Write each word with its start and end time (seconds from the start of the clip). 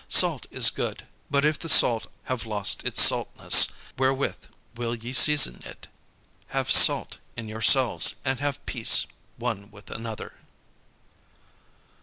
Salt 0.09 0.47
is 0.49 0.71
good: 0.71 1.05
but 1.29 1.45
if 1.45 1.59
the 1.59 1.69
salt 1.69 2.07
have 2.23 2.47
lost 2.47 2.81
his 2.81 2.99
saltness, 2.99 3.67
wherewith 3.99 4.47
will 4.75 4.95
ye 4.95 5.13
season 5.13 5.61
it? 5.63 5.87
Have 6.47 6.71
salt 6.71 7.19
in 7.37 7.47
yourselves, 7.47 8.15
and 8.25 8.39
have 8.39 8.65
peace 8.65 9.05
one 9.37 9.69
with 9.69 9.91
another." 9.91 10.33